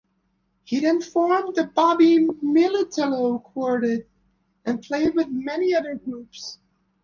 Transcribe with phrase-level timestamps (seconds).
[0.63, 4.07] He then formed the Bobby Militello Quartet,
[4.65, 6.57] and played with many other groups.